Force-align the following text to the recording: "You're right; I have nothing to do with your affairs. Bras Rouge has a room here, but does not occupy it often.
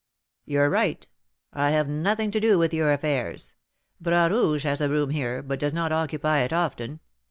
"You're 0.45 0.67
right; 0.67 1.05
I 1.53 1.69
have 1.69 1.87
nothing 1.87 2.31
to 2.31 2.39
do 2.39 2.57
with 2.57 2.73
your 2.73 2.91
affairs. 2.91 3.53
Bras 3.99 4.31
Rouge 4.31 4.63
has 4.63 4.81
a 4.81 4.89
room 4.89 5.11
here, 5.11 5.43
but 5.43 5.59
does 5.59 5.73
not 5.73 5.91
occupy 5.91 6.39
it 6.39 6.51
often. 6.51 7.01